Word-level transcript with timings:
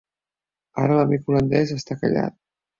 Ara 0.85 0.95
l'amic 1.01 1.29
holandès 1.31 1.77
està 1.79 2.01
callat. 2.03 2.43